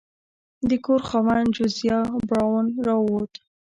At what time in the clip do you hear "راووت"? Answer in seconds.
2.85-3.31